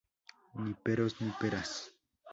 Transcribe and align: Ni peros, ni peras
Ni 0.63 0.73
peros, 0.87 1.19
ni 1.21 1.31
peras 1.43 1.77